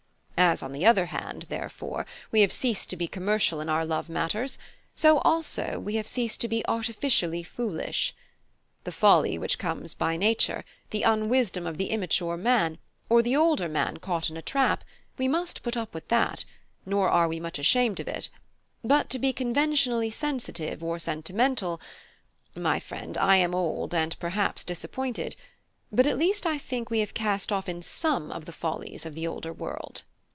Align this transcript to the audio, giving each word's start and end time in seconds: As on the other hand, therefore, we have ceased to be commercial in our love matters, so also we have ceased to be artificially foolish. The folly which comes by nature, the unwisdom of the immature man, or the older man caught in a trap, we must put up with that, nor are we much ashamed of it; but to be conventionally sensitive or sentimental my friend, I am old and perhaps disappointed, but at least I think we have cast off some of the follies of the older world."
As 0.43 0.63
on 0.63 0.71
the 0.73 0.87
other 0.87 1.05
hand, 1.05 1.43
therefore, 1.49 2.03
we 2.31 2.41
have 2.41 2.51
ceased 2.51 2.89
to 2.89 2.95
be 2.97 3.07
commercial 3.07 3.61
in 3.61 3.69
our 3.69 3.85
love 3.85 4.09
matters, 4.09 4.57
so 4.95 5.19
also 5.19 5.79
we 5.79 5.93
have 5.95 6.07
ceased 6.07 6.41
to 6.41 6.47
be 6.47 6.67
artificially 6.67 7.41
foolish. 7.43 8.13
The 8.83 8.91
folly 8.91 9.37
which 9.37 9.59
comes 9.59 9.93
by 9.93 10.17
nature, 10.17 10.65
the 10.89 11.03
unwisdom 11.03 11.67
of 11.67 11.77
the 11.77 11.91
immature 11.91 12.37
man, 12.37 12.79
or 13.07 13.21
the 13.21 13.35
older 13.35 13.69
man 13.69 13.97
caught 13.97 14.31
in 14.31 14.35
a 14.35 14.41
trap, 14.41 14.83
we 15.15 15.27
must 15.27 15.61
put 15.61 15.77
up 15.77 15.93
with 15.93 16.07
that, 16.07 16.43
nor 16.87 17.07
are 17.07 17.27
we 17.29 17.39
much 17.39 17.59
ashamed 17.59 17.99
of 17.99 18.07
it; 18.07 18.27
but 18.83 19.11
to 19.11 19.19
be 19.19 19.31
conventionally 19.31 20.09
sensitive 20.09 20.83
or 20.83 20.97
sentimental 20.97 21.79
my 22.55 22.79
friend, 22.79 23.15
I 23.17 23.35
am 23.35 23.53
old 23.55 23.93
and 23.93 24.17
perhaps 24.19 24.63
disappointed, 24.63 25.35
but 25.91 26.07
at 26.07 26.17
least 26.17 26.47
I 26.47 26.57
think 26.57 26.89
we 26.89 26.99
have 26.99 27.13
cast 27.13 27.51
off 27.51 27.69
some 27.81 28.31
of 28.31 28.45
the 28.45 28.51
follies 28.53 29.05
of 29.05 29.13
the 29.13 29.27
older 29.27 29.53
world." 29.53 30.01